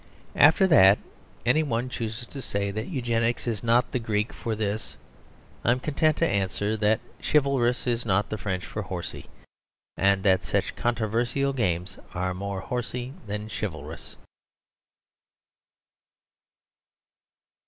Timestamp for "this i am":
4.55-5.79